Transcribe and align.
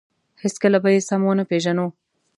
هېڅکله 0.43 0.77
به 0.83 0.89
یې 0.93 1.01
سم 1.09 1.21
ونه 1.25 1.43
پېژنو. 1.49 1.87